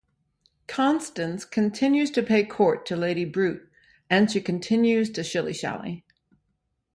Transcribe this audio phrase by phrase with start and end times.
[0.65, 3.69] Constant continues to pay court to Lady Brute,
[4.09, 6.03] and she continues to shilly-shally.